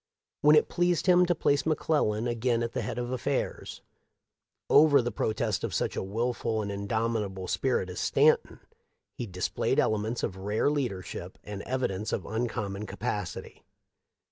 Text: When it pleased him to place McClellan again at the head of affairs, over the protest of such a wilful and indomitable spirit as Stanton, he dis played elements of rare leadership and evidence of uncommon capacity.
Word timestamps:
When 0.41 0.55
it 0.55 0.67
pleased 0.67 1.05
him 1.05 1.27
to 1.27 1.35
place 1.35 1.63
McClellan 1.63 2.27
again 2.27 2.63
at 2.63 2.73
the 2.73 2.81
head 2.81 2.97
of 2.97 3.11
affairs, 3.11 3.83
over 4.67 4.99
the 4.99 5.11
protest 5.11 5.63
of 5.63 5.75
such 5.75 5.95
a 5.95 6.01
wilful 6.01 6.63
and 6.63 6.71
indomitable 6.71 7.47
spirit 7.47 7.87
as 7.87 7.99
Stanton, 7.99 8.61
he 9.13 9.27
dis 9.27 9.47
played 9.47 9.77
elements 9.79 10.23
of 10.23 10.37
rare 10.37 10.71
leadership 10.71 11.37
and 11.43 11.61
evidence 11.67 12.11
of 12.11 12.25
uncommon 12.25 12.87
capacity. 12.87 13.63